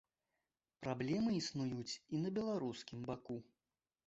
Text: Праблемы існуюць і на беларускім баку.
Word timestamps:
Праблемы 0.85 1.29
існуюць 1.41 1.99
і 2.17 2.23
на 2.25 2.33
беларускім 2.39 2.99
баку. 3.13 3.37